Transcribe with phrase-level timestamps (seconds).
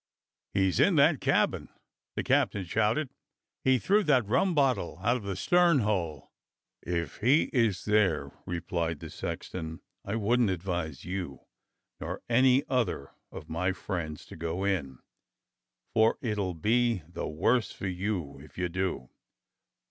[0.55, 1.69] "He's in that cabin!"
[2.15, 3.11] the captain shouted.
[3.63, 6.31] "He threw that rum bottle out of the stern hole."
[6.81, 11.41] "If he is there," replied the sexton, "I wouldn't ad vise you
[11.99, 14.97] nor any other of my friends to go in,
[15.93, 19.11] for it'll be the worse for you if you do.